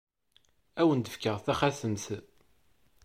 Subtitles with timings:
[0.79, 2.05] Ad awen-d-fkeɣ taxatemt.